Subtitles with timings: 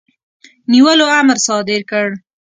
[0.71, 2.07] نیولو امر صادر کړ.